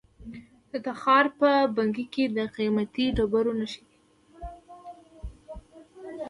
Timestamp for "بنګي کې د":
1.75-2.37